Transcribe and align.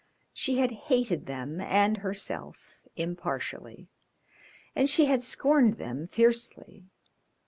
She 0.33 0.57
had 0.57 0.71
hated 0.89 1.27
them 1.27 1.61
and 1.61 1.97
herself 1.97 2.71
impartially, 2.95 3.91
and 4.75 4.89
she 4.89 5.05
had 5.05 5.21
scorned 5.21 5.75
them 5.75 6.07
fiercely. 6.07 6.87